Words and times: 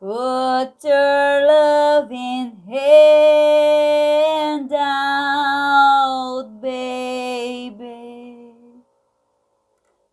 Put 0.00 0.80
your 0.82 1.46
loving 1.46 2.56
hand 2.66 4.72
out, 4.72 6.48
baby. 6.62 8.54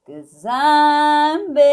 Cause 0.06 0.46
I'm 0.46 1.54
begging. 1.54 1.64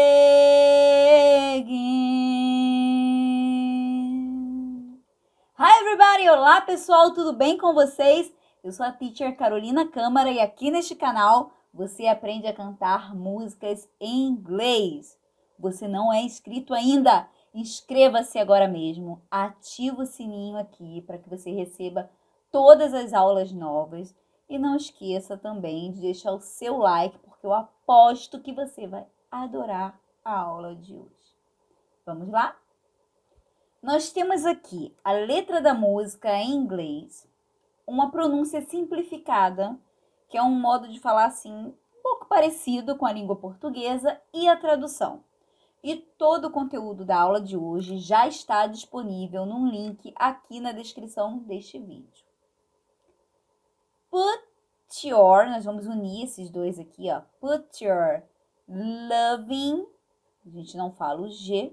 Hi, 5.55 5.81
everybody! 5.81 6.29
Olá, 6.29 6.61
pessoal, 6.61 7.13
tudo 7.13 7.33
bem 7.33 7.57
com 7.57 7.73
vocês? 7.73 8.31
Eu 8.63 8.71
sou 8.71 8.85
a 8.85 8.93
teacher 8.93 9.35
Carolina 9.35 9.85
Câmara 9.89 10.31
e 10.31 10.39
aqui 10.39 10.71
neste 10.71 10.95
canal 10.95 11.51
você 11.73 12.07
aprende 12.07 12.47
a 12.47 12.53
cantar 12.53 13.13
músicas 13.13 13.89
em 13.99 14.29
inglês. 14.29 15.17
Você 15.59 15.85
não 15.85 16.13
é 16.13 16.21
inscrito 16.21 16.73
ainda? 16.73 17.27
Inscreva-se 17.55 18.37
agora 18.37 18.67
mesmo, 18.67 19.21
ativa 19.31 20.01
o 20.01 20.05
sininho 20.05 20.57
aqui 20.57 21.01
para 21.03 21.17
que 21.17 21.29
você 21.29 21.51
receba 21.51 22.11
todas 22.51 22.93
as 22.93 23.13
aulas 23.13 23.49
novas 23.53 24.13
e 24.49 24.59
não 24.59 24.75
esqueça 24.75 25.37
também 25.37 25.89
de 25.93 26.01
deixar 26.01 26.33
o 26.33 26.41
seu 26.41 26.75
like, 26.75 27.17
porque 27.19 27.45
eu 27.47 27.53
aposto 27.53 28.41
que 28.41 28.51
você 28.51 28.85
vai 28.85 29.07
adorar 29.31 29.97
a 30.25 30.37
aula 30.37 30.75
de 30.75 30.97
hoje. 30.97 31.37
Vamos 32.05 32.27
lá? 32.27 32.57
Nós 33.81 34.11
temos 34.11 34.45
aqui 34.45 34.93
a 35.01 35.13
letra 35.13 35.61
da 35.61 35.73
música 35.73 36.35
em 36.35 36.51
inglês, 36.51 37.25
uma 37.87 38.11
pronúncia 38.11 38.59
simplificada, 38.63 39.79
que 40.27 40.37
é 40.37 40.43
um 40.43 40.59
modo 40.59 40.89
de 40.89 40.99
falar 40.99 41.27
assim, 41.27 41.53
um 41.53 41.73
pouco 42.03 42.25
parecido 42.25 42.97
com 42.97 43.05
a 43.05 43.13
língua 43.13 43.37
portuguesa, 43.37 44.19
e 44.33 44.45
a 44.45 44.57
tradução. 44.57 45.23
E 45.85 45.97
todo 45.97 46.45
o 46.45 46.51
conteúdo 46.51 47.05
da 47.05 47.15
aula 47.15 47.39
de 47.39 47.55
hoje 47.55 47.99
já 47.99 48.27
está 48.27 48.65
disponível 48.65 49.45
num 49.45 49.69
link 49.69 50.11
aqui 50.15 50.59
na 50.59 50.71
descrição 50.71 51.37
deste 51.37 51.77
vídeo. 51.77 52.25
Put 54.09 55.07
your, 55.07 55.45
nós 55.45 55.63
vamos 55.63 55.85
unir 55.85 56.23
esses 56.23 56.49
dois 56.49 56.79
aqui, 56.79 57.11
ó. 57.11 57.21
Put 57.39 57.85
your 57.85 58.23
loving, 58.67 59.85
a 60.43 60.49
gente 60.49 60.75
não 60.75 60.91
fala 60.91 61.21
o 61.21 61.29
G. 61.29 61.71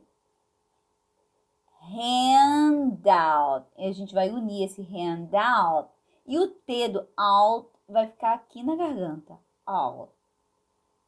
Handout, 1.80 3.66
e 3.78 3.86
a 3.86 3.92
gente 3.92 4.12
vai 4.12 4.28
unir 4.28 4.66
esse 4.66 4.82
handout. 4.82 5.88
E 6.26 6.38
o 6.38 6.48
T 6.48 6.88
do 6.90 7.08
out 7.16 7.70
vai 7.88 8.08
ficar 8.08 8.34
aqui 8.34 8.62
na 8.62 8.76
garganta. 8.76 9.38
Out. 9.64 10.12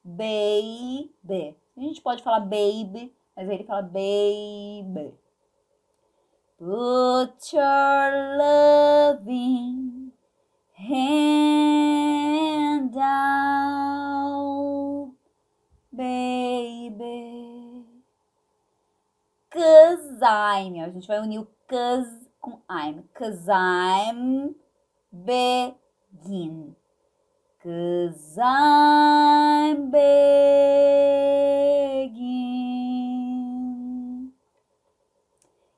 Baby. 0.02 1.54
A 1.76 1.80
gente 1.80 2.00
pode 2.00 2.22
falar 2.22 2.40
baby, 2.40 3.12
mas 3.34 3.48
ele 3.48 3.64
fala 3.64 3.82
baby. 3.82 5.12
Put 6.56 7.52
your 7.52 8.38
loving 8.38 10.12
hand 10.74 12.96
out, 12.96 15.12
baby. 15.92 17.84
Cause 19.50 20.22
I'm. 20.22 20.80
A 20.80 20.90
gente 20.90 21.08
vai 21.08 21.18
unir 21.18 21.40
o 21.40 21.48
cause 21.66 22.30
com 22.40 22.60
I'm. 22.70 23.02
Cause 23.14 23.48
I'm 23.48 24.54
begin. 25.10 26.76
Cause 27.64 28.36
I'm 28.36 29.90
begging. 29.90 30.04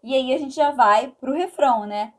E 0.03 0.15
aí 0.17 0.35
a 0.35 0.39
gente 0.39 0.57
já 0.57 0.73
vai 0.73 1.07
pro 1.13 1.33
refrão, 1.33 1.87
né? 1.87 2.13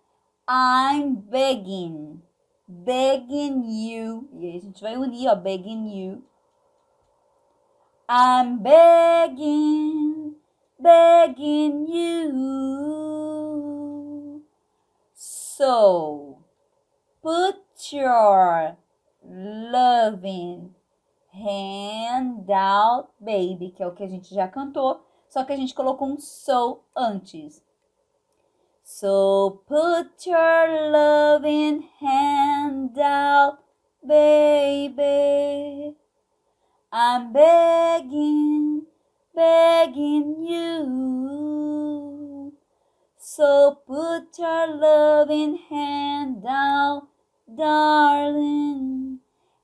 I'm 0.49 1.15
begging. 1.15 2.23
Begging 2.65 3.65
you. 3.67 4.29
E 4.39 4.45
aí 4.45 4.55
a 4.55 4.61
gente 4.61 4.81
vai 4.81 4.95
unir, 4.95 5.27
ó. 5.27 5.35
Begging 5.35 5.89
you. 5.89 6.23
I'm 8.09 8.59
begging. 8.59 10.37
Begging 10.79 11.87
you. 11.89 12.85
So, 15.13 16.37
put 17.21 17.59
your 17.91 18.77
loving 19.27 20.73
hand 21.33 22.49
out 22.49 23.09
baby, 23.19 23.71
que 23.75 23.83
é 23.83 23.87
o 23.87 23.93
que 23.93 24.03
a 24.03 24.07
gente 24.07 24.33
já 24.33 24.47
cantou, 24.47 25.01
só 25.29 25.43
que 25.43 25.53
a 25.53 25.55
gente 25.55 25.73
colocou 25.73 26.07
um 26.07 26.17
so 26.19 26.83
antes. 26.95 27.61
So 28.83 29.63
put 29.67 30.25
your 30.25 30.91
loving 30.91 31.89
hand 31.99 32.97
out, 32.97 33.59
baby. 34.01 35.95
I'm 36.91 37.33
begging, 37.33 38.87
begging 39.35 40.45
you. 40.45 41.67
So 43.17 43.75
put 43.85 44.39
your 44.39 44.67
loving 44.67 45.59
hand 45.69 46.45
out, 46.47 47.09
darling. 47.53 49.06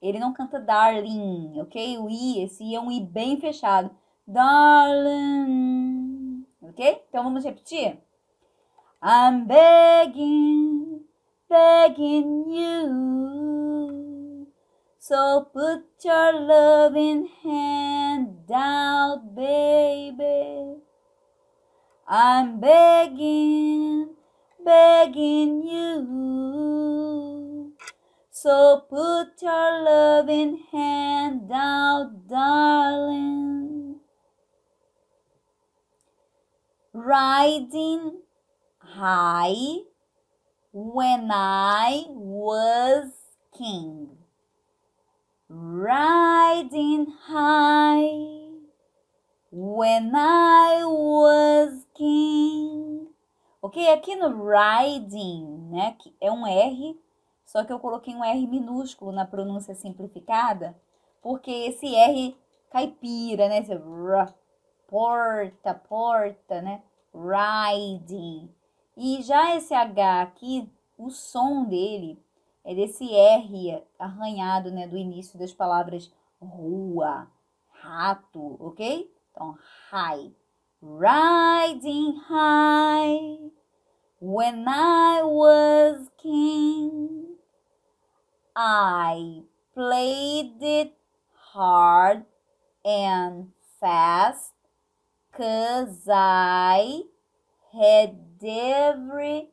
Ele 0.04 0.20
não 0.20 0.34
canta 0.34 0.60
darling, 0.60 1.62
ok? 1.62 1.98
O 1.98 2.10
I, 2.10 2.44
esse 2.44 2.62
I 2.62 2.76
é 2.76 2.80
um 2.82 2.92
I 2.92 3.00
bem 3.00 3.40
fechado. 3.40 3.90
Darling. 4.28 5.64
Ok? 6.62 7.06
Então 7.08 7.24
vamos 7.24 7.46
repetir? 7.46 7.98
I'm 9.02 9.46
begging, 9.46 11.06
begging 11.50 12.44
you. 12.50 12.84
So 15.00 15.46
put 15.54 15.86
your 16.04 16.34
loving 16.34 17.30
hand 17.42 18.52
out, 18.52 19.24
baby. 19.34 20.82
I'm 22.06 22.60
begging, 22.60 24.10
begging 24.66 25.64
you. 25.64 27.13
So 28.44 28.82
put 28.90 29.42
your 29.42 29.84
loving 29.84 30.66
hand 30.70 31.50
out, 31.50 32.28
darling. 32.28 34.02
Riding 36.92 38.20
high 38.80 39.88
when 40.74 41.32
I 41.32 42.04
was 42.10 43.14
king. 43.58 44.10
Riding 45.48 47.14
high 47.26 48.10
when 49.52 50.12
I 50.14 50.84
was 50.84 51.86
king. 51.98 53.08
Ok? 53.64 53.88
Aqui 53.88 54.18
no 54.18 54.34
riding, 54.36 55.70
né? 55.72 55.96
É 56.20 56.30
um 56.30 56.46
R, 56.46 56.94
só 57.54 57.64
que 57.64 57.72
eu 57.72 57.78
coloquei 57.78 58.16
um 58.16 58.24
R 58.24 58.48
minúsculo 58.48 59.12
na 59.12 59.28
pronúncia 59.28 59.76
simplificada, 59.76 60.76
porque 61.22 61.52
esse 61.52 61.86
R 61.94 62.36
caipira, 62.72 63.48
né? 63.48 63.60
Esse 63.60 63.80
porta, 64.88 65.76
porta, 65.76 66.64
né? 66.64 66.82
Riding. 67.14 68.50
E 68.98 69.22
já 69.22 69.56
esse 69.56 69.72
H 69.72 70.24
aqui, 70.24 70.68
o 70.98 71.12
som 71.12 71.66
dele 71.66 72.20
é 72.66 72.74
desse 72.74 73.14
R 73.14 73.84
arranhado, 74.00 74.72
né? 74.72 74.88
Do 74.88 74.98
início 74.98 75.38
das 75.38 75.54
palavras 75.54 76.12
rua, 76.42 77.28
rato, 77.70 78.58
ok? 78.60 79.14
Então, 79.32 79.56
high. 79.92 80.34
Riding 80.82 82.16
high 82.28 83.52
when 84.20 84.66
I 84.68 85.22
was 85.22 86.10
king. 86.18 87.33
I 88.56 89.44
played 89.74 90.62
it 90.62 90.94
hard 91.54 92.26
and 92.86 93.52
fast 93.80 94.54
cause 95.36 96.08
I 96.08 97.04
had 97.74 98.16
everything. 98.44 99.50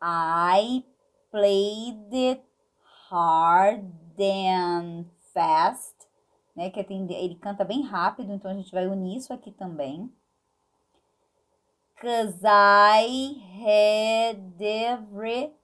I 0.00 0.84
played 1.32 2.12
it 2.12 2.44
hard 3.10 3.92
and 4.18 5.06
fast 5.34 5.98
né? 6.58 6.70
Que 6.70 6.80
atende, 6.80 7.14
ele 7.14 7.36
canta 7.36 7.64
bem 7.64 7.82
rápido, 7.82 8.32
então 8.32 8.50
a 8.50 8.54
gente 8.54 8.72
vai 8.72 8.88
unir 8.88 9.18
isso 9.18 9.32
aqui 9.32 9.52
também. 9.52 10.12
Cause 12.00 12.40
I 12.44 13.40
had 13.64 14.60
everything. 14.60 15.57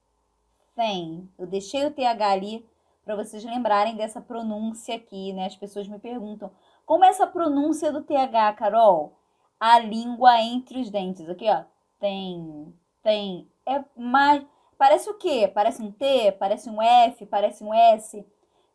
Eu 1.38 1.46
deixei 1.46 1.84
o 1.86 1.90
TH 1.90 2.30
ali 2.30 2.66
para 3.04 3.16
vocês 3.16 3.44
lembrarem 3.44 3.96
dessa 3.96 4.20
pronúncia 4.20 4.96
aqui, 4.96 5.32
né? 5.32 5.46
As 5.46 5.56
pessoas 5.56 5.86
me 5.86 5.98
perguntam, 5.98 6.50
como 6.84 7.04
é 7.04 7.08
essa 7.08 7.26
pronúncia 7.26 7.92
do 7.92 8.02
TH, 8.02 8.52
Carol? 8.54 9.16
a 9.58 9.78
língua 9.78 10.40
entre 10.42 10.80
os 10.80 10.90
dentes. 10.90 11.28
Aqui, 11.28 11.48
ó. 11.48 11.64
Tem, 11.98 12.74
tem. 13.02 13.48
É 13.66 13.82
mais. 13.96 14.44
Parece 14.76 15.08
o 15.08 15.14
quê? 15.14 15.50
Parece 15.52 15.82
um 15.82 15.90
T? 15.90 16.32
Parece 16.32 16.68
um 16.68 16.82
F? 16.82 17.24
Parece 17.26 17.64
um 17.64 17.72
S? 17.72 18.26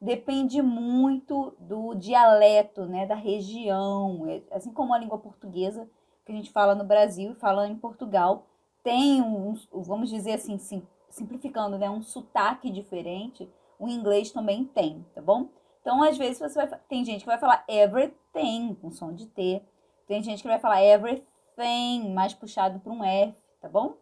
Depende 0.02 0.62
muito 0.62 1.54
do 1.60 1.94
dialeto, 1.94 2.86
né? 2.86 3.06
Da 3.06 3.16
região. 3.16 4.26
É, 4.28 4.42
assim 4.52 4.72
como 4.72 4.94
a 4.94 4.98
língua 4.98 5.20
portuguesa, 5.20 5.88
que 6.26 6.32
a 6.32 6.36
gente 6.36 6.52
fala 6.52 6.74
no 6.74 6.84
Brasil 6.84 7.34
e 7.34 7.36
fala 7.36 7.68
em 7.68 7.76
Portugal, 7.76 8.48
tem 8.82 9.22
um, 9.22 9.54
vamos 9.72 10.10
dizer 10.10 10.34
assim, 10.34 10.58
sim, 10.58 10.82
simplificando, 11.10 11.78
né? 11.78 11.90
Um 11.90 12.02
sotaque 12.02 12.70
diferente. 12.72 13.50
O 13.78 13.88
inglês 13.88 14.32
também 14.32 14.66
tem, 14.66 15.06
tá 15.14 15.22
bom? 15.22 15.50
Então, 15.82 16.04
às 16.04 16.18
vezes, 16.18 16.40
você 16.40 16.54
vai. 16.54 16.80
Tem 16.88 17.04
gente 17.06 17.22
que 17.22 17.26
vai 17.26 17.38
falar 17.38 17.64
everything 17.68 18.76
com 18.76 18.92
som 18.92 19.14
de 19.14 19.26
T. 19.26 19.62
Tem 20.08 20.22
gente 20.22 20.42
que 20.42 20.48
vai 20.48 20.60
falar 20.60 20.84
everything, 20.84 22.12
mais 22.14 22.34
puxado 22.34 22.80
para 22.80 22.92
um 22.92 23.04
F, 23.04 23.36
tá 23.62 23.70
bom? 23.70 23.96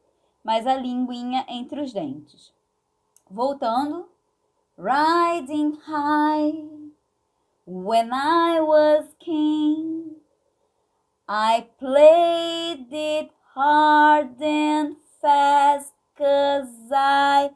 Mas 0.43 0.65
a 0.65 0.75
linguinha 0.75 1.45
entre 1.47 1.81
os 1.81 1.93
dentes. 1.93 2.53
Voltando. 3.29 4.09
Riding 4.77 5.71
high 5.87 6.69
when 7.65 8.11
I 8.13 8.61
was 8.61 9.13
king. 9.19 10.21
I 11.27 11.67
played 11.77 12.93
it 12.93 13.31
hard 13.55 14.41
and 14.41 14.95
fast 15.19 15.96
cause 16.17 16.89
I 16.91 17.51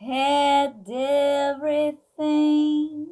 had 0.00 0.88
everything. 2.18 3.06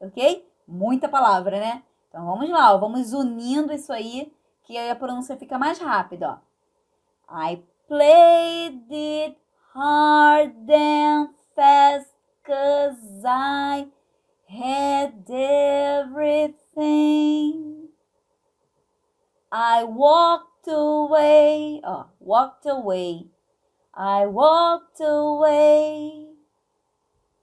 Ok? 0.00 0.46
Muita 0.66 1.08
palavra, 1.08 1.58
né? 1.58 1.82
Então 2.08 2.26
vamos 2.26 2.50
lá, 2.50 2.74
ó, 2.74 2.78
vamos 2.78 3.12
unindo 3.12 3.72
isso 3.72 3.92
aí, 3.92 4.32
que 4.64 4.76
aí 4.76 4.90
a 4.90 4.96
pronúncia 4.96 5.36
fica 5.36 5.58
mais 5.58 5.78
rápida, 5.78 6.30
ó. 6.30 6.38
I 7.30 7.62
played 7.86 8.86
it 8.90 9.36
hard 9.74 10.70
and 10.70 11.30
fast 11.54 12.12
cause 12.44 13.22
I 13.24 13.88
had 14.48 15.28
everything. 16.08 16.68
I 19.50 19.84
walked 19.84 20.68
away, 20.68 21.80
ó, 21.82 22.06
walked 22.20 22.66
away. 22.66 23.30
I 24.00 24.26
walked 24.26 25.00
away, 25.00 26.28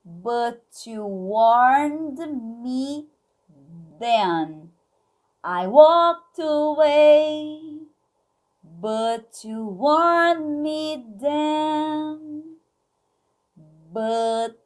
but 0.06 0.64
you 0.86 1.06
warned 1.06 2.18
me 2.64 3.08
then 4.00 4.72
I 5.44 5.68
walked 5.68 6.40
away, 6.40 7.60
but 8.64 9.42
you 9.44 9.66
warned 9.66 10.64
me 10.64 11.06
then. 11.22 12.56
But 13.94 14.58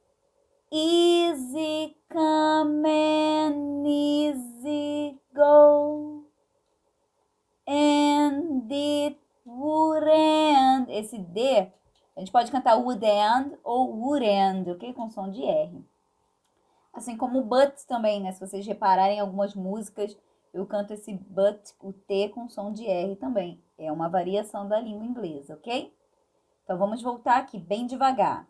easy 0.72 1.98
come 2.14 2.86
and 2.86 3.86
easy 3.86 5.18
go, 5.36 6.09
Esse 11.00 11.18
D, 11.18 11.72
a 12.16 12.20
gente 12.20 12.32
pode 12.32 12.52
cantar 12.52 12.76
would 12.78 13.06
end 13.06 13.58
ou 13.64 13.96
would 13.96 14.26
end, 14.26 14.70
ok? 14.72 14.94
Com 14.94 15.10
som 15.10 15.30
de 15.30 15.44
R. 15.44 15.84
Assim 16.94 17.16
como 17.16 17.42
but 17.44 17.76
também, 17.88 18.22
né? 18.22 18.32
Se 18.32 18.40
vocês 18.40 18.66
repararem 18.66 19.18
em 19.18 19.22
algumas 19.22 19.56
músicas, 19.56 20.18
eu 20.54 20.66
canto 20.66 20.94
esse 20.94 21.14
but, 21.14 21.60
o 21.82 21.94
T 21.94 22.30
com 22.30 22.50
som 22.50 22.72
de 22.72 22.86
R 22.86 23.16
também. 23.16 23.62
É 23.78 23.92
uma 23.92 24.10
variação 24.10 24.68
da 24.68 24.80
língua 24.80 25.06
inglesa, 25.06 25.54
ok? 25.54 25.94
Então 26.64 26.78
vamos 26.78 27.02
voltar 27.02 27.38
aqui 27.38 27.58
bem 27.58 27.86
devagar. 27.86 28.48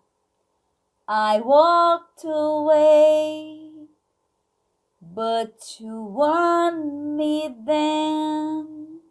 I 1.08 1.42
walked 1.42 2.28
away, 2.28 3.90
but 5.02 5.80
you 5.80 6.16
want 6.16 6.86
me 6.86 7.50
then. 7.66 9.02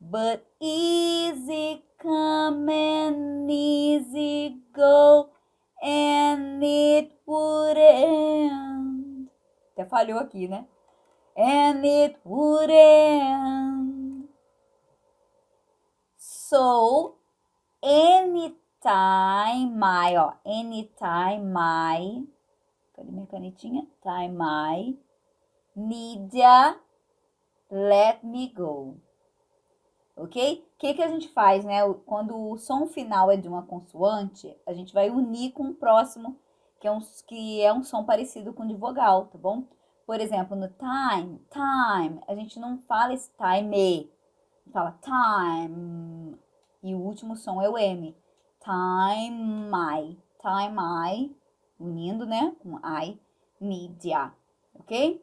But 0.00 0.44
easy 0.60 1.84
come 2.00 2.68
and 2.70 3.50
easy 3.50 4.56
go 4.72 5.30
and 5.82 6.62
it 6.64 7.12
would 7.26 7.76
end. 7.76 9.28
Até 9.76 9.84
falhou 9.84 10.18
aqui, 10.18 10.48
né? 10.48 10.66
And 11.36 11.84
it 11.84 12.18
would 12.24 12.70
end. 12.70 14.28
So, 16.16 17.18
anytime 17.82 19.78
I, 19.82 20.16
ó, 20.16 20.32
anytime 20.44 21.54
I, 21.56 22.26
cadê 22.94 23.12
minha 23.12 23.26
canetinha? 23.26 23.86
Time 24.02 24.42
need 25.76 26.34
ya, 26.34 26.76
let 27.70 28.24
me 28.24 28.52
go 28.52 28.96
ok? 30.22 30.64
O 30.74 30.78
que, 30.78 30.94
que 30.94 31.02
a 31.02 31.08
gente 31.08 31.28
faz, 31.28 31.64
né? 31.64 31.80
Quando 32.06 32.36
o 32.36 32.58
som 32.58 32.86
final 32.86 33.30
é 33.30 33.36
de 33.36 33.48
uma 33.48 33.62
consoante, 33.62 34.54
a 34.66 34.72
gente 34.72 34.92
vai 34.92 35.10
unir 35.10 35.52
com 35.52 35.64
o 35.64 35.74
próximo, 35.74 36.36
que 36.78 36.86
é 36.86 36.92
um, 36.92 37.00
que 37.26 37.60
é 37.62 37.72
um 37.72 37.82
som 37.82 38.04
parecido 38.04 38.52
com 38.52 38.64
o 38.64 38.68
de 38.68 38.74
vogal, 38.74 39.26
tá 39.26 39.38
bom? 39.38 39.64
Por 40.06 40.20
exemplo, 40.20 40.56
no 40.56 40.68
time, 40.68 41.40
time, 41.50 42.20
a 42.26 42.34
gente 42.34 42.58
não 42.58 42.78
fala 42.78 43.14
esse 43.14 43.30
time, 43.36 44.10
fala 44.72 44.98
time, 45.00 46.36
e 46.82 46.94
o 46.94 46.98
último 46.98 47.36
som 47.36 47.60
é 47.60 47.68
o 47.68 47.78
M. 47.78 48.16
Time, 48.62 49.70
I, 49.72 50.18
time, 50.40 50.76
I, 50.80 51.36
unindo, 51.78 52.26
né, 52.26 52.54
com 52.62 52.78
I, 52.78 53.20
media, 53.60 54.32
ok? 54.74 55.22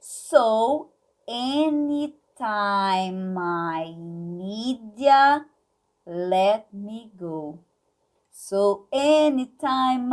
So, 0.00 0.90
any 1.26 2.14
time 2.38 3.34
need 4.38 4.94
ya, 4.94 5.42
let 6.06 6.70
me 6.72 7.10
go. 7.18 7.58
So 8.30 8.86
anytime 8.94 10.06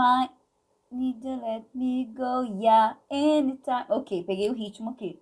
need 0.90 1.22
ya, 1.22 1.38
let 1.38 1.70
me 1.78 2.10
go. 2.10 2.42
Yeah, 2.42 2.98
anytime. 3.14 3.86
Ok, 3.94 4.26
peguei 4.26 4.50
o 4.50 4.58
ritmo 4.58 4.98
aqui. 4.98 5.22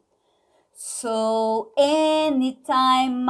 So 0.71 1.73
anytime 1.77 3.27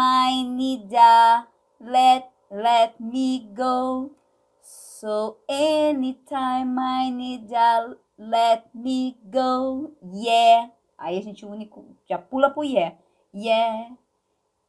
need 0.53 0.93
ya, 0.93 1.49
let 1.81 2.29
let 2.53 3.01
me 3.01 3.49
go. 3.57 4.13
So 4.61 5.41
anytime 5.49 6.77
I 6.77 7.09
need 7.09 7.49
ya, 7.49 7.97
let 8.17 8.69
me 8.77 9.17
go. 9.25 9.91
Yeah. 10.13 10.69
Aí 10.97 11.17
a 11.17 11.21
gente 11.21 11.45
une, 11.45 11.69
já 12.07 12.17
pula 12.17 12.49
pro 12.49 12.63
yeah. 12.63 12.95
Yeah. 13.33 13.95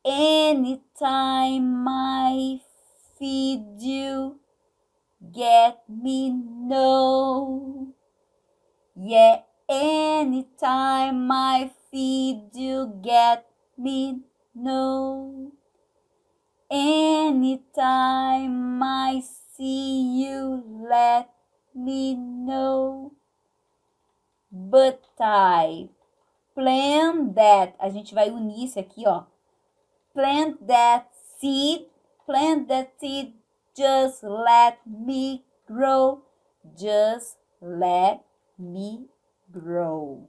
Anytime 0.05 1.89
I 1.89 2.61
feed 3.19 3.81
you, 3.81 4.41
get 5.33 5.83
me 5.89 6.31
no. 6.31 7.95
Yeah. 8.97 9.43
Anytime 9.69 11.31
I 11.31 11.71
feed 11.91 12.51
you, 12.55 13.01
get 13.03 13.47
me 13.79 14.21
no. 14.55 15.53
Anytime 16.71 17.73
I 18.83 19.23
see 19.57 20.23
you, 20.23 20.63
let 20.91 21.31
me 21.75 22.15
know. 22.15 23.13
But 24.51 25.05
I 25.21 25.91
plant 26.55 27.35
that, 27.35 27.75
a 27.79 27.89
gente 27.89 28.15
vai 28.15 28.31
unir 28.31 28.65
isso 28.65 28.79
aqui, 28.79 29.07
ó. 29.07 29.25
Plant 30.13 30.59
that 30.67 31.09
seed, 31.39 31.89
plant 32.25 32.69
that 32.69 32.93
seed, 32.99 33.35
just 33.77 34.23
let 34.23 34.79
me 34.87 35.45
grow, 35.67 36.23
just 36.77 37.37
let 37.61 38.21
me 38.57 39.09
grow. 39.51 40.29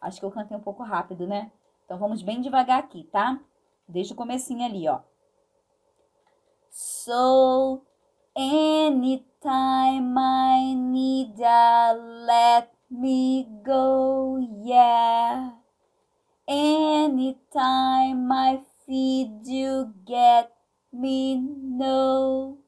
Acho 0.00 0.20
que 0.20 0.26
eu 0.26 0.30
cantei 0.30 0.56
um 0.56 0.60
pouco 0.60 0.82
rápido, 0.82 1.26
né? 1.26 1.50
Então 1.84 1.98
vamos 1.98 2.22
bem 2.22 2.40
devagar 2.40 2.78
aqui, 2.78 3.04
tá? 3.04 3.40
Deixa 3.88 4.14
o 4.14 4.16
comecinho 4.16 4.64
ali, 4.64 4.88
ó. 4.88 5.00
So, 6.70 7.82
anytime 8.36 10.14
I 10.18 10.74
need 10.74 11.42
a 11.42 11.92
let 11.92 12.70
me 12.90 13.48
go, 13.64 14.38
yeah. 14.64 15.63
Anytime 17.24 18.30
I 18.30 18.60
feed 18.84 19.46
you, 19.46 19.94
get 20.06 20.52
me 20.92 21.36
no. 21.40 22.58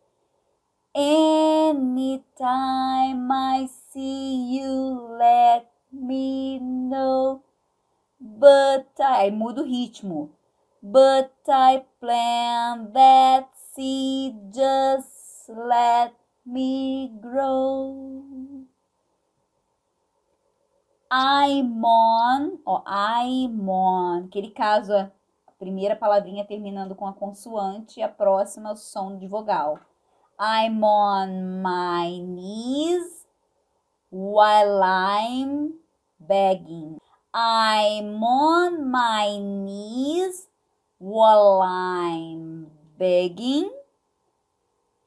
Anytime 0.94 2.40
I 3.30 3.68
see 3.92 4.56
you, 4.56 5.08
let 5.20 5.70
me 5.92 6.58
know. 6.58 7.42
But 8.18 8.88
I 8.98 9.28
mudo 9.30 9.60
o 9.60 9.66
ritmo. 9.66 10.30
but 10.82 11.34
I 11.46 11.84
plant 12.00 12.94
that 12.94 13.50
seed, 13.75 14.54
just 14.54 15.50
let 15.50 16.14
me 16.46 17.12
grow. 17.20 18.36
I'm 21.18 21.82
on, 21.82 22.58
ó, 22.66 22.82
I'm 22.87 23.66
on. 23.70 24.26
Aquele 24.26 24.50
caso, 24.50 24.92
a 24.92 25.11
primeira 25.58 25.96
palavrinha 25.96 26.44
terminando 26.44 26.94
com 26.94 27.06
a 27.06 27.14
consoante 27.14 28.00
e 28.00 28.02
a 28.02 28.08
próxima 28.08 28.73
o 28.73 28.76
som 28.76 29.16
de 29.16 29.26
vogal. 29.26 29.78
I'm 30.38 30.85
on 30.85 31.62
my 31.62 32.20
knees 32.20 33.26
while 34.11 34.82
I'm 34.85 35.78
begging. 36.20 36.99
I'm 37.32 38.23
on 38.23 38.85
my 38.85 39.38
knees 39.38 40.46
while 41.00 41.62
I'm 41.62 42.66
begging. 42.99 43.73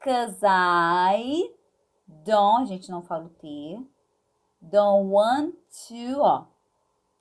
Cause 0.00 0.42
I 0.42 1.52
don't, 2.24 2.64
a 2.64 2.66
gente 2.66 2.90
não 2.90 3.00
fala 3.00 3.26
o 3.26 3.28
T. 3.28 3.78
Don't 4.60 5.08
want 5.12 5.59
to, 5.88 6.20
ó. 6.20 6.46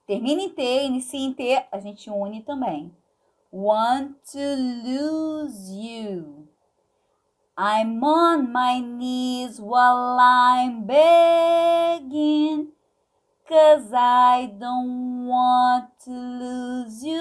Termina 0.05 0.41
em 0.41 0.49
T, 0.49 0.85
inicia 0.85 1.19
em 1.19 1.33
T, 1.33 1.65
a 1.71 1.79
gente 1.79 2.09
une 2.09 2.41
também. 2.41 2.91
Want 3.51 4.15
to 4.31 4.39
lose 4.85 5.71
you. 5.71 6.47
I'm 7.57 8.03
on 8.03 8.51
my 8.51 8.79
knees 8.79 9.59
while 9.59 10.17
I'm 10.19 10.83
begging. 10.85 12.71
Cause 13.47 13.91
I 13.93 14.45
don't 14.59 15.25
want 15.27 15.89
to 16.05 16.11
lose 16.11 17.03
you. 17.03 17.19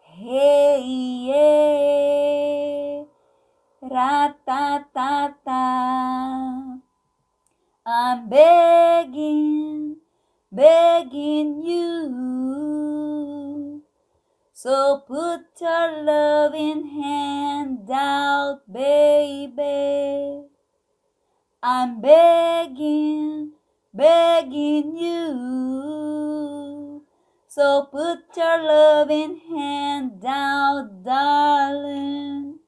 Hey, 0.00 0.82
yeah. 1.28 3.04
Ra-ta-ta-ta. 3.82 5.54
I'm 7.86 8.30
begging, 8.30 9.96
begging 10.50 11.62
you. 11.62 12.84
So 14.54 15.02
put 15.06 15.42
your 15.60 16.02
loving 16.02 16.88
hand 17.02 17.90
out, 17.92 18.62
baby. 18.72 20.44
I'm 21.62 22.00
begging, 22.00 23.52
begging 23.92 24.96
you. 24.96 26.24
So 27.46 27.88
put 27.92 28.34
your 28.34 28.62
loving 28.62 29.40
hand 29.50 30.24
out, 30.26 31.04
darling. 31.04 32.60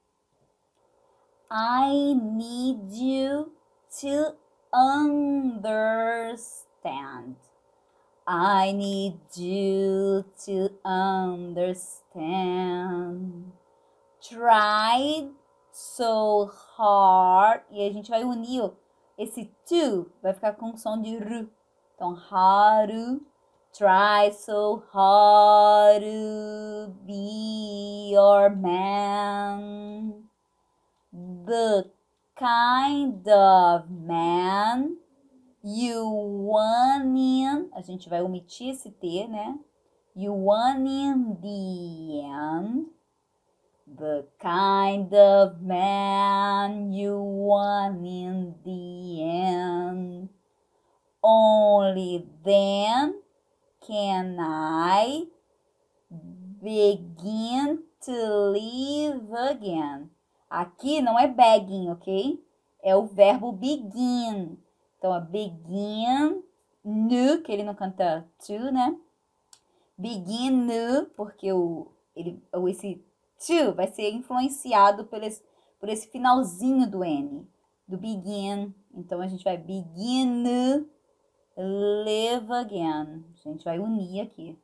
I 1.51 2.13
need 2.21 2.93
you 2.93 3.53
to 4.01 4.35
understand. 4.73 6.27
I 8.27 8.73
need 8.73 9.21
you 9.37 10.25
to 10.47 10.71
understand. 10.85 12.23
Tried 14.21 15.31
so 15.71 16.51
hard. 16.77 17.63
E 17.71 17.87
a 17.87 17.93
gente 17.93 18.11
vai 18.11 18.25
unir 18.25 18.73
esse 19.17 19.51
to, 19.69 20.11
vai 20.23 20.35
ficar 20.35 20.55
com 20.55 20.77
som 20.77 21.01
de 21.01 21.17
r. 21.17 21.49
Então, 21.95 22.15
hard. 22.15 23.21
Try 23.73 24.33
so 24.33 24.83
hard 24.91 26.03
to 26.03 26.95
be 27.05 28.11
your 28.13 28.49
man. 28.51 30.25
The 31.13 31.91
kind 32.37 33.27
of 33.27 33.91
man 33.91 34.97
you 35.65 36.07
want 36.07 37.17
in. 37.17 37.69
A 37.73 37.81
gente 37.81 38.09
vai 38.09 38.23
omitir 38.23 38.71
esse 38.71 38.91
T, 38.91 39.27
né? 39.27 39.59
You 40.15 40.33
want 40.33 40.87
in 40.87 41.37
the 41.41 42.21
end. 42.23 42.87
The 43.87 44.27
kind 44.39 45.13
of 45.15 45.63
man 45.63 46.93
you 46.93 47.19
want 47.19 48.05
in 48.05 48.55
the 48.65 49.23
end. 49.23 50.29
Only 51.23 52.27
then 52.45 53.23
can 53.87 54.37
I 54.39 55.25
begin 56.63 57.85
to 58.03 58.51
live 58.53 59.33
again. 59.33 60.11
Aqui 60.57 61.03
não 61.03 61.19
é 61.19 61.29
begging, 61.29 61.91
ok? 61.91 62.43
É 62.83 62.97
o 62.97 63.05
verbo 63.05 63.53
begin. 63.53 64.57
Então, 64.97 65.15
é 65.15 65.21
begin, 65.21 66.43
nu, 66.83 67.43
que 67.43 67.53
ele 67.53 67.63
não 67.63 67.75
canta 67.75 68.27
to, 68.39 68.73
né? 68.73 68.99
Begin 69.99 70.51
nu, 70.53 71.05
porque 71.15 71.53
o, 71.53 71.93
ele, 72.15 72.43
esse 72.71 73.05
to 73.39 73.75
vai 73.75 73.87
ser 73.89 74.11
influenciado 74.13 75.05
por 75.05 75.23
esse, 75.23 75.43
por 75.79 75.91
esse 75.91 76.09
finalzinho 76.09 76.91
do 76.91 77.05
N, 77.05 77.47
do 77.87 77.99
begin. 77.99 78.75
Então, 78.95 79.21
a 79.21 79.27
gente 79.27 79.45
vai 79.45 79.59
begin, 79.59 80.43
live 81.55 82.51
again. 82.53 83.27
A 83.35 83.49
gente 83.51 83.63
vai 83.63 83.79
unir 83.79 84.23
aqui. 84.23 84.59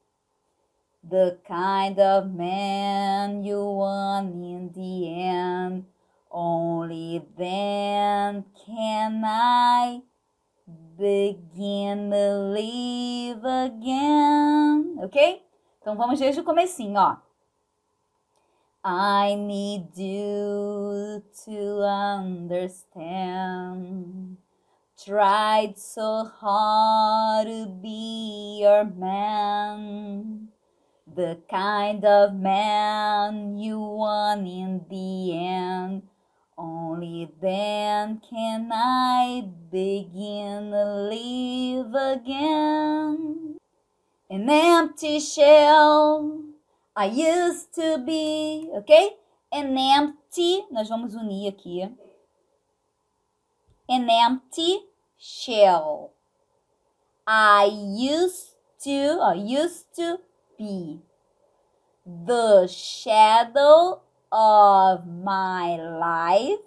The 1.09 1.39
kind 1.47 1.99
of 1.99 2.33
man 2.33 3.43
you 3.43 3.59
want 3.59 4.35
in 4.35 4.71
the 4.73 5.21
end. 5.21 5.87
Only 6.31 7.23
then 7.37 8.45
can 8.67 9.23
I 9.25 10.03
begin 10.97 12.11
to 12.11 12.39
live 12.55 13.45
again. 13.45 14.97
Ok? 15.03 15.43
Então 15.81 15.97
vamos 15.97 16.21
desde 16.21 16.41
o 16.41 16.45
comecinho, 16.45 17.01
ó. 17.01 17.17
I 18.85 19.37
need 19.37 19.97
you 19.97 21.23
to 21.45 21.83
understand. 22.53 23.37
Tried 24.97 25.79
so 25.79 26.25
hard 26.41 27.49
to 27.49 27.67
be 27.81 28.61
your 28.63 28.85
man. 28.85 30.52
The 31.15 31.39
kind 31.51 32.05
of 32.05 32.35
man 32.35 33.59
you 33.59 33.79
want 33.79 34.47
in 34.47 34.87
the 34.89 35.37
end. 35.37 36.03
Only 36.57 37.31
then 37.41 38.21
can 38.29 38.71
I 38.73 39.45
begin 39.71 40.71
to 40.71 40.85
live 41.11 41.95
again. 41.95 43.59
An 44.31 44.49
empty 44.49 45.21
shell 45.21 46.53
I 46.97 47.07
used 47.07 47.75
to 47.75 47.99
be, 47.99 48.71
ok? 48.75 49.17
An 49.51 49.77
empty, 49.77 50.65
nós 50.71 50.89
vamos 50.89 51.15
unir 51.15 51.49
aqui. 51.49 51.83
An 53.89 54.09
empty 54.09 54.81
shell. 55.19 56.13
I 57.27 57.65
used 57.97 58.57
to, 58.85 59.21
I 59.21 59.35
used 59.35 59.95
to 59.97 60.19
be. 60.63 61.03
The 62.07 62.67
shadow 62.69 64.03
of 64.31 65.07
my 65.07 65.77
life 65.77 66.67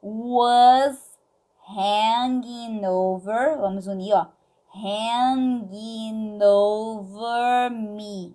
was 0.00 0.96
hanging 1.66 2.84
over, 2.84 3.56
vamos 3.60 3.86
unir, 3.86 4.14
ó, 4.14 4.28
hanging 4.72 6.40
over 6.42 7.70
me. 7.70 8.34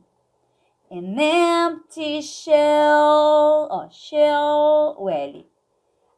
An 0.91 1.17
empty 1.17 2.21
shell, 2.21 3.67
ó, 3.71 3.91
shell, 3.91 4.95
o 4.99 5.07
L. 5.07 5.43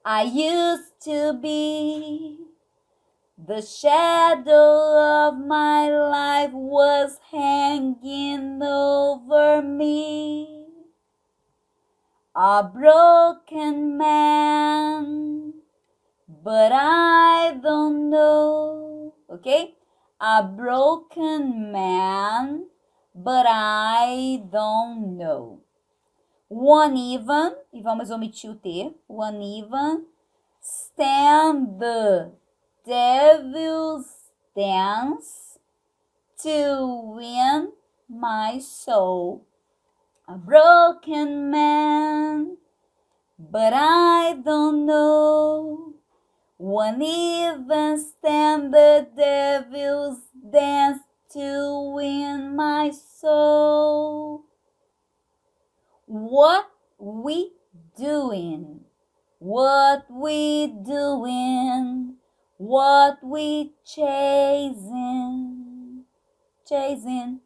I 0.04 0.24
used 0.24 1.00
to 1.06 1.34
be. 1.42 2.45
The 3.38 3.62
shadow 3.62 5.28
of 5.28 5.38
my 5.38 5.90
life 5.90 6.54
was 6.54 7.20
hanging 7.32 8.64
over 8.64 9.62
me 9.62 10.66
a 12.34 12.64
broken 12.64 13.98
man, 13.98 15.54
but 16.28 16.72
I 16.72 17.60
don't 17.62 18.10
know, 18.10 19.14
ok? 19.30 19.76
A 20.22 20.44
broken 20.44 21.72
man, 21.74 22.68
but 23.14 23.46
I 23.50 24.44
don't 24.50 25.18
know. 25.18 25.60
One 26.48 26.96
even, 26.96 27.56
e 27.74 27.82
vamos 27.82 28.10
omitir 28.12 28.52
o 28.52 28.56
T, 28.56 28.96
one 29.08 29.42
even, 29.42 30.06
stand 30.62 31.80
devil's 32.86 34.06
dance 34.56 35.58
to 36.44 37.14
win 37.16 37.72
my 38.08 38.60
soul. 38.60 39.46
A 40.28 40.36
broken 40.38 41.50
man, 41.50 42.58
but 43.40 43.74
I 43.74 44.38
don't 44.44 44.86
know. 44.86 45.94
One 46.58 47.02
even 47.02 48.00
stand 48.00 48.74
the 48.74 49.08
devil's 49.16 50.20
dance 50.52 51.00
to 51.34 51.92
win 51.96 52.56
my 52.56 52.92
soul. 52.92 54.46
What 56.06 56.70
we 56.98 57.52
doing? 57.98 58.82
What 59.40 60.06
we 60.10 60.68
doing? 60.68 62.05
What 62.58 63.20
we 63.22 63.74
chasing? 63.84 64.86
Chasing. 66.66 67.42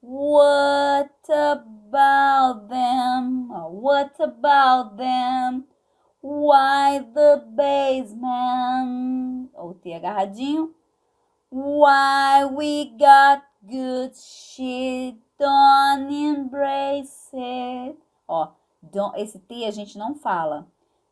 What 0.00 1.10
about 1.28 2.68
them? 2.70 3.50
What 3.50 4.16
about 4.18 4.96
them? 4.96 5.64
Why 6.20 7.00
the 7.12 7.44
basement? 7.54 9.50
Ou 9.54 9.74
T 9.82 9.92
agarradinho. 9.92 10.70
Why 11.50 12.44
we 12.46 12.96
got 12.98 13.44
good 13.68 14.16
shit, 14.16 15.16
don't 15.38 16.10
embrace 16.10 17.28
it. 17.32 17.96
Ó, 18.26 18.52
don't, 18.82 19.14
esse 19.16 19.38
T 19.38 19.64
a 19.66 19.70
gente 19.70 19.98
não 19.98 20.14
fala. 20.14 20.66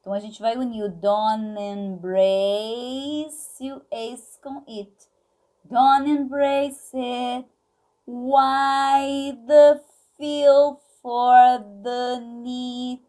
Então 0.06 0.14
a 0.14 0.20
gente 0.20 0.40
vai 0.40 0.56
unir 0.56 0.84
o 0.84 0.88
don't 0.88 1.60
embrace 1.60 3.58
e 3.60 3.72
o 3.72 3.82
ace 3.90 4.40
com 4.40 4.62
it. 4.68 4.94
Don't 5.64 6.08
embrace 6.08 6.96
it. 6.96 7.48
Why 8.06 9.36
the 9.48 9.82
feel 10.16 10.80
for 11.02 11.58
the 11.82 12.20
need 12.20 13.02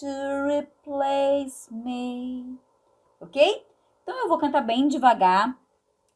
to 0.00 0.06
replace 0.48 1.72
me? 1.72 2.58
Ok? 3.20 3.64
Então 4.02 4.18
eu 4.18 4.28
vou 4.28 4.38
cantar 4.38 4.62
bem 4.62 4.88
devagar, 4.88 5.56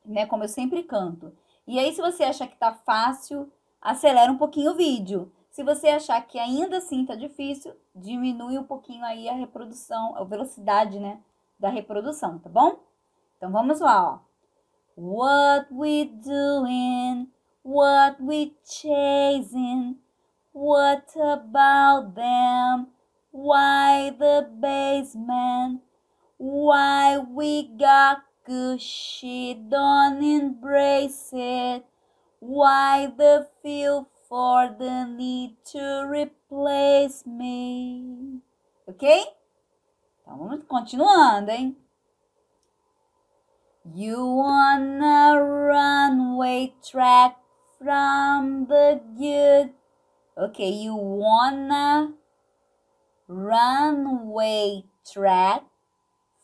né? 0.04 0.26
Como 0.26 0.42
eu 0.42 0.48
sempre 0.48 0.82
canto. 0.82 1.32
E 1.64 1.78
aí, 1.78 1.94
se 1.94 2.00
você 2.00 2.24
achar 2.24 2.48
que 2.48 2.56
tá 2.56 2.74
fácil, 2.74 3.52
acelera 3.80 4.32
um 4.32 4.36
pouquinho 4.36 4.72
o 4.72 4.74
vídeo. 4.74 5.30
Se 5.54 5.62
você 5.62 5.87
achar 5.87 6.20
que 6.26 6.37
ainda 6.37 6.78
assim 6.78 7.06
tá 7.06 7.14
difícil, 7.14 7.73
diminui 7.94 8.58
um 8.58 8.64
pouquinho 8.64 9.04
aí 9.04 9.28
a 9.28 9.34
reprodução, 9.34 10.16
a 10.16 10.25
velocidade, 10.25 10.99
né, 10.99 11.20
da 11.61 11.68
reprodução, 11.68 12.40
tá 12.40 12.50
bom? 12.50 12.80
Então 13.37 13.52
vamos 13.52 13.78
lá, 13.78 14.04
ó. 14.04 14.18
What 14.96 15.73
we 15.73 16.06
doing? 16.06 17.30
What 17.62 18.20
we 18.20 18.56
chasing? 18.64 19.96
What 20.52 21.16
about 21.16 22.16
them? 22.16 22.88
Why 23.30 24.11
the 24.11 24.49
basement? 24.56 25.82
Why 26.37 27.18
we 27.32 27.70
got 27.78 28.25
shit? 28.80 29.68
Don't 29.68 30.20
embrace 30.20 31.32
it. 31.32 31.87
Why 32.40 33.06
the 33.16 33.46
feel 33.62 34.08
for 34.34 34.66
the 34.80 35.06
need 35.06 35.54
to 35.62 36.10
replace 36.10 37.22
me? 37.24 38.42
Ok? 38.88 39.06
Então 40.20 40.36
vamos 40.36 40.64
continuando, 40.66 41.52
hein? 41.52 41.76
You 43.94 44.18
wanna 44.18 45.38
runway 45.38 46.74
track 46.82 47.36
from 47.78 48.66
the 48.66 49.00
good. 49.14 49.72
Okay, 50.36 50.82
you 50.82 50.96
wanna 50.96 52.12
runway 53.28 54.82
track 55.06 55.62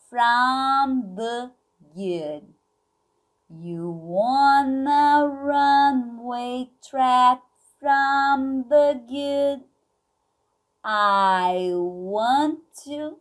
from 0.09 1.15
the 1.17 1.51
good. 1.93 2.53
You 3.49 3.91
wanna 3.91 5.27
runway 5.27 6.69
track 6.81 7.50
from 7.81 8.65
the 8.69 9.01
good. 9.09 9.65
I 10.83 11.71
want 11.73 12.59
to, 12.85 13.17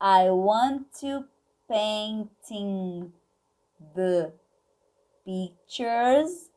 I 0.00 0.30
want 0.30 0.92
to 1.00 1.26
painting 1.70 3.12
the 3.94 4.32
pictures 5.24 6.48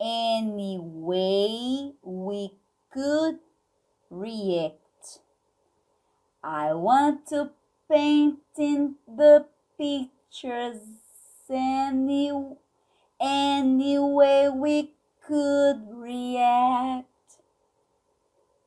any 0.00 0.78
way 0.80 1.92
we 2.02 2.52
could 2.90 3.38
react. 4.10 5.20
I 6.42 6.72
want 6.72 7.26
to 7.28 7.50
paint 7.90 8.38
in 8.58 8.96
the 9.06 9.46
pictures 9.78 10.80
any, 11.50 12.32
any 13.20 13.98
way 13.98 14.48
we 14.48 14.92
could 15.32 15.88
react. 15.88 17.06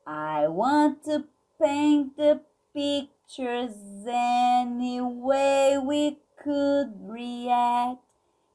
I 0.04 0.48
want 0.48 1.04
to 1.04 1.24
paint 1.62 2.16
the 2.16 2.40
pictures 2.74 4.04
any 4.08 5.00
way 5.00 5.78
we 5.78 6.18
could 6.42 6.90
react. 7.06 8.02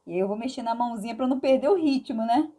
E 0.06 0.18
eu 0.18 0.28
vou 0.28 0.36
mexer 0.36 0.62
na 0.62 0.76
mãozinha 0.76 1.16
para 1.16 1.26
não 1.26 1.40
perder 1.40 1.70
o 1.70 1.76
ritmo, 1.76 2.26
né? 2.26 2.52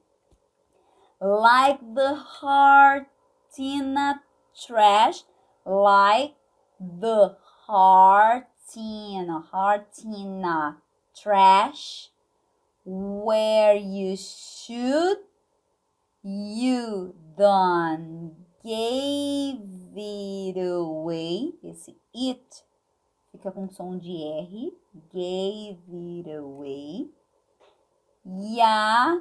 Like 1.21 1.85
the 1.95 2.15
heart 2.41 3.11
in 3.59 3.95
a 3.95 4.23
trash, 4.67 5.23
like 5.67 6.35
the 6.81 7.37
heart 7.69 8.49
in 8.75 9.29
a 9.29 9.41
heart 9.53 9.99
in 10.03 10.45
a 10.47 10.79
trash, 11.15 12.11
where 12.87 13.77
you 13.77 14.17
should, 14.17 15.19
you 16.23 17.15
don't 17.37 18.35
gave 18.63 19.59
it 19.97 20.59
away. 20.59 21.53
Esse 21.63 21.97
it 22.15 22.65
fica 23.33 23.51
com 23.51 23.69
som 23.71 23.99
de 23.99 24.23
R. 24.23 24.73
Gave 25.13 25.81
it 25.91 26.31
away. 26.31 27.11
Ya 28.25 29.21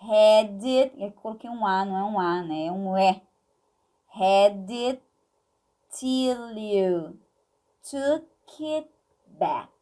had 0.00 0.62
it. 0.64 0.92
Eu 0.98 1.12
coloquei 1.12 1.48
um 1.48 1.66
A, 1.66 1.84
não 1.84 1.96
é 1.96 2.04
um 2.04 2.20
A, 2.20 2.42
né? 2.42 2.66
É 2.66 2.72
um 2.72 2.98
E. 2.98 3.22
Had 4.14 4.70
it 4.70 5.02
till 5.98 6.58
you 6.58 7.18
took 7.90 8.26
it 8.62 8.90
back. 9.26 9.72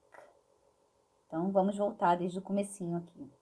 Então 1.26 1.50
vamos 1.50 1.76
voltar 1.76 2.16
desde 2.16 2.38
o 2.38 2.42
comecinho 2.42 2.96
aqui. 2.98 3.39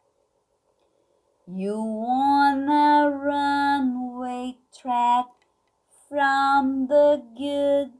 You 1.51 1.81
wanna 1.83 3.09
runway 3.09 4.59
track 4.71 5.29
from 6.07 6.89
the 6.89 7.23
good. 7.39 7.95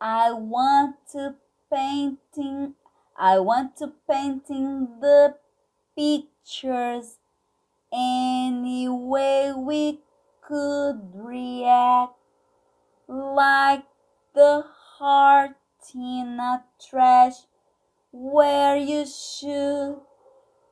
I 0.00 0.32
want 0.32 0.96
to 1.12 1.36
painting. 1.72 2.74
I 3.16 3.38
want 3.38 3.76
to 3.76 3.92
painting 4.10 4.98
the 5.00 5.36
pictures 5.96 7.18
any 7.92 8.88
way 8.88 9.52
we 9.56 10.00
could 10.42 11.12
react 11.14 12.16
like 13.06 13.84
the 14.34 14.64
heart 14.98 15.56
in 15.94 16.40
a 16.40 16.64
trash 16.80 17.46
where 18.10 18.76
you 18.76 19.06
should 19.06 20.07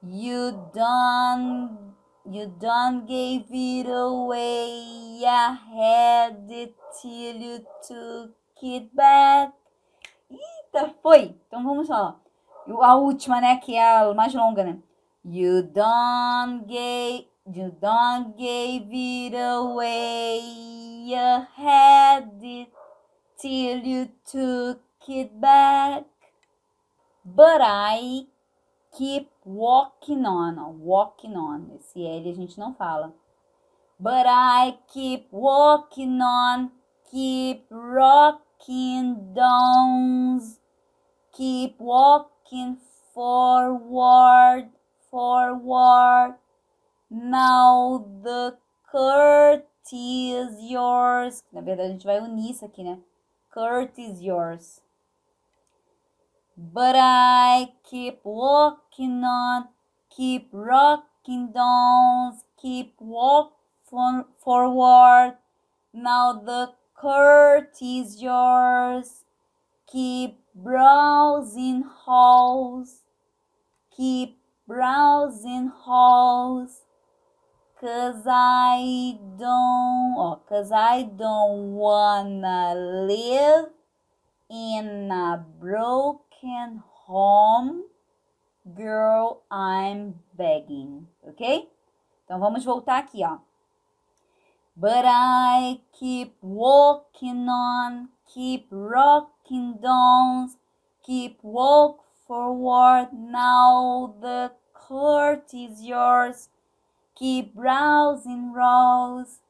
you 0.09 0.53
done 0.73 1.95
you 2.31 2.47
done 2.59 3.07
gave 3.07 3.47
it 3.51 3.87
away. 3.89 5.23
I 5.25 5.59
had 5.75 6.47
it 6.51 6.75
till 7.01 7.37
you 7.37 7.67
took 7.87 8.35
it 8.63 8.95
back. 8.95 9.53
Eita 10.31 10.95
foi. 11.03 11.37
Então 11.47 11.63
vamos 11.63 11.89
lá. 11.89 12.17
A 12.83 12.97
última 12.97 13.41
né 13.41 13.57
que 13.57 13.77
é 13.77 13.99
a 13.99 14.15
mais 14.15 14.35
longa 14.35 14.65
né? 14.65 14.79
You 15.25 15.63
done 15.63 16.65
gave 16.67 17.29
you 17.47 17.71
done 17.81 18.35
gave 18.37 18.91
it 18.93 19.37
away. 19.37 20.41
You 21.07 21.47
had 21.57 22.43
it 22.43 22.73
till 23.39 23.85
you 23.85 24.09
took 24.25 24.83
it 25.09 25.33
back. 25.41 26.07
But 27.25 27.61
I 27.61 28.27
keep 28.97 29.36
walking 29.47 30.27
on. 30.27 30.57
Walking 30.81 31.37
on. 31.37 31.71
Esse 31.77 32.05
L 32.05 32.29
a 32.29 32.35
gente 32.35 32.59
não 32.59 32.75
fala. 32.75 33.15
But 33.99 34.27
I 34.27 34.79
keep 34.89 35.29
walking 35.33 36.21
on. 36.21 36.71
Keep 37.11 37.67
rocking 37.71 39.33
downs. 39.33 40.61
Keep 41.33 41.81
walking 41.81 42.77
forward. 43.15 44.69
Forward. 45.11 46.35
Now 47.09 48.05
the 48.23 48.59
court 48.91 49.65
is 49.93 50.61
yours. 50.61 51.43
Na 51.53 51.61
verdade, 51.61 51.89
a 51.89 51.93
gente 51.93 52.07
vai 52.07 52.19
unir 52.21 52.51
isso 52.51 52.65
aqui, 52.65 52.83
né? 52.83 52.99
Court 53.53 53.97
is 53.99 54.21
yours. 54.21 54.83
But 56.59 56.97
I 56.97 57.73
keep 57.85 58.21
walking 58.25 59.23
on, 59.23 59.69
keep 60.09 60.49
rocking 60.53 61.53
down, 61.53 62.39
keep 62.61 62.95
walk 62.99 63.53
for, 63.85 64.25
forward. 64.43 65.37
Now 65.93 66.33
the 66.33 66.73
court 66.95 67.77
is 67.83 68.23
yours. 68.23 69.25
Keep 69.87 70.41
browsing 70.55 71.83
halls. 71.83 73.03
Keep 73.95 74.39
browsing 74.67 75.69
halls. 75.69 76.85
Cause 77.79 78.23
I 78.27 79.19
don't, 79.39 80.15
oh, 80.17 80.41
cause 80.49 80.73
I 80.73 81.03
don't 81.03 81.75
wanna 81.75 82.75
live 82.75 83.67
in 84.51 85.11
a 85.11 85.45
broken 85.61 86.26
home. 87.07 87.85
Girl, 88.65 89.43
I'm 89.51 90.15
begging, 90.37 91.07
ok? 91.23 91.69
Então 92.25 92.41
vamos 92.41 92.65
voltar 92.65 92.99
aqui, 92.99 93.25
ó. 93.25 93.39
But 94.77 95.05
I 95.07 95.81
keep 95.93 96.35
walking 96.43 97.49
on, 97.49 98.09
keep 98.27 98.67
rocking 98.71 99.79
down, 99.81 100.51
keep 101.03 101.39
walk 101.43 102.05
forward. 102.27 103.09
Now 103.13 104.15
the 104.21 104.53
court 104.75 105.55
is 105.55 105.83
yours. 105.83 106.51
Keep 107.15 107.55
browsing 107.55 108.53
rows. 108.53 109.41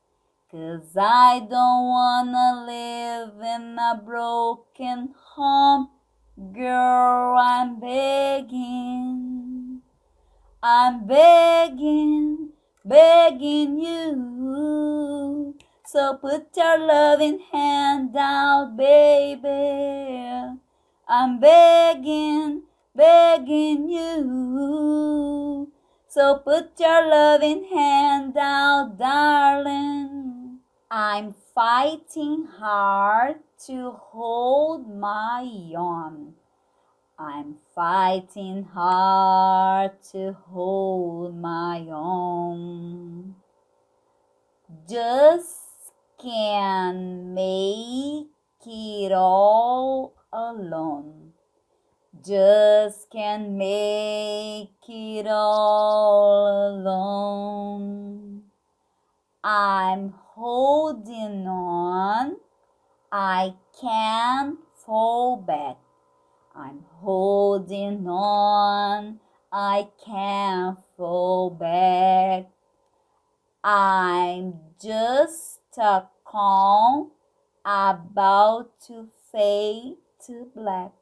Cause 0.51 0.97
I 0.97 1.41
don't 1.41 1.89
wanna 1.89 2.65
live 2.65 3.41
in 3.43 3.77
a 3.79 4.01
broken 4.01 5.15
home. 5.35 5.89
Girl, 6.37 7.39
I'm 7.39 7.81
begging. 7.81 9.81
I'm 10.63 11.07
begging, 11.07 12.51
begging 12.85 13.79
you. 13.79 15.55
So 15.87 16.19
put 16.21 16.49
your 16.55 16.77
loving 16.77 17.41
hand 17.51 18.15
out, 18.19 18.77
baby. 18.77 20.61
I'm 21.09 21.41
begging, 21.41 22.65
begging 22.95 23.89
you. 23.89 25.73
So 26.07 26.37
put 26.45 26.79
your 26.79 27.09
loving 27.09 27.65
hand 27.73 28.37
out, 28.37 28.99
darling. 28.99 30.59
I'm 30.91 31.35
fighting 31.55 32.47
hard 32.59 33.37
to 33.65 33.91
hold 33.91 34.89
my 34.89 35.49
own. 35.77 36.35
I'm 37.19 37.57
fighting 37.75 38.65
hard 38.65 40.03
to 40.13 40.33
hold 40.33 41.41
my 41.41 41.87
own. 41.91 43.37
Just 44.89 45.93
can't 46.23 47.25
make 47.33 48.29
it 48.67 49.13
all 49.13 50.15
alone. 50.33 51.33
Just 52.23 53.11
can't 53.11 53.51
make 53.53 54.73
it 54.89 55.27
all 55.27 56.71
alone. 56.71 58.43
I'm 59.43 60.13
holding 60.35 61.47
on. 61.47 62.37
I 63.19 63.55
can't 63.81 64.59
fall 64.85 65.39
back. 65.39 65.79
I'm 66.55 66.85
holding 67.01 68.07
on. 68.07 69.21
I 69.51 69.89
can't 70.05 70.79
fall 70.99 71.49
back. 71.49 72.51
I'm 73.65 74.53
just 74.79 75.61
a 75.79 76.03
calm 76.27 77.13
about 77.65 78.79
to 78.89 79.09
fade 79.33 79.97
to 80.27 80.51
black. 80.55 80.93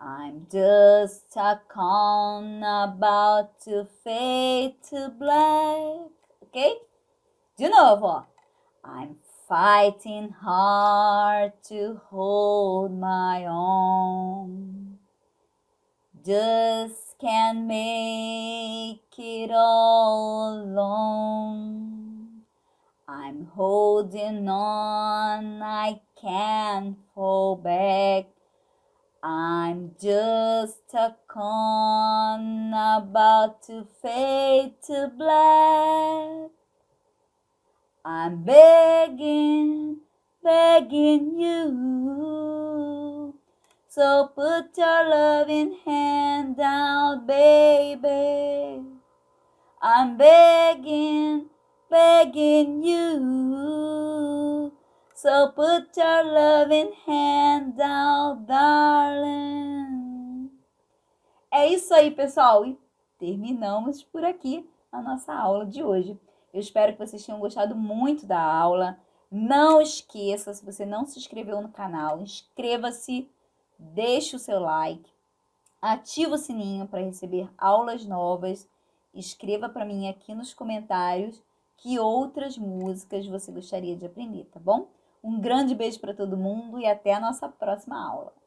I'm 0.00 0.48
just 0.50 1.36
a 1.36 1.60
con 1.68 2.64
about 2.64 3.60
to 3.60 3.86
fade 4.02 4.74
to 4.90 5.08
black. 5.16 6.10
Ok? 6.42 6.78
De 7.56 7.68
novo. 7.68 8.26
I'm 8.82 9.14
fighting 9.50 10.32
hard 10.42 11.50
to 11.64 12.00
hold 12.08 12.96
my 12.96 13.44
own. 13.48 14.96
Just 16.24 17.18
can't 17.20 17.66
make 17.66 19.02
it 19.18 19.50
all 19.52 20.62
alone. 20.62 22.42
I'm 23.08 23.46
holding 23.46 24.48
on, 24.48 25.60
I 25.60 26.00
can't 26.20 26.96
fall 27.12 27.56
back. 27.56 28.26
I'm 29.20 29.96
just 30.00 30.94
a 30.94 31.16
con 31.26 32.68
about 32.68 33.64
to 33.64 33.84
fade 34.00 34.74
to 34.86 35.10
black. 35.18 36.59
I'm 38.02 38.44
begging, 38.44 39.98
begging 40.42 41.38
you. 41.38 43.34
So 43.88 44.28
put 44.34 44.78
your 44.78 45.06
loving 45.06 45.76
hand 45.84 46.58
out, 46.60 47.26
baby. 47.26 48.82
I'm 49.82 50.16
begging, 50.16 51.50
begging 51.90 52.82
you. 52.82 54.72
So 55.14 55.52
put 55.54 55.94
your 55.94 56.24
loving 56.24 56.92
hand 57.06 57.78
out, 57.82 58.46
darling. 58.46 60.48
É 61.52 61.68
isso 61.68 61.92
aí, 61.92 62.10
pessoal. 62.10 62.64
E 62.64 62.78
terminamos 63.18 64.02
por 64.02 64.24
aqui 64.24 64.66
a 64.90 65.02
nossa 65.02 65.34
aula 65.34 65.66
de 65.66 65.84
hoje. 65.84 66.18
Eu 66.52 66.60
espero 66.60 66.92
que 66.92 66.98
vocês 66.98 67.24
tenham 67.24 67.40
gostado 67.40 67.76
muito 67.76 68.26
da 68.26 68.40
aula. 68.40 68.98
Não 69.30 69.80
esqueça, 69.80 70.52
se 70.52 70.64
você 70.64 70.84
não 70.84 71.06
se 71.06 71.18
inscreveu 71.18 71.60
no 71.62 71.68
canal, 71.68 72.20
inscreva-se, 72.20 73.30
deixe 73.78 74.34
o 74.34 74.38
seu 74.38 74.58
like, 74.58 75.08
ativa 75.80 76.34
o 76.34 76.38
sininho 76.38 76.88
para 76.88 77.02
receber 77.02 77.48
aulas 77.56 78.04
novas. 78.04 78.68
Escreva 79.14 79.68
para 79.68 79.84
mim 79.84 80.08
aqui 80.08 80.34
nos 80.34 80.52
comentários 80.52 81.42
que 81.76 81.98
outras 81.98 82.58
músicas 82.58 83.26
você 83.26 83.50
gostaria 83.50 83.96
de 83.96 84.06
aprender, 84.06 84.44
tá 84.46 84.60
bom? 84.60 84.88
Um 85.22 85.40
grande 85.40 85.74
beijo 85.74 86.00
para 86.00 86.14
todo 86.14 86.36
mundo 86.36 86.78
e 86.78 86.86
até 86.86 87.14
a 87.14 87.20
nossa 87.20 87.48
próxima 87.48 87.98
aula. 88.04 88.39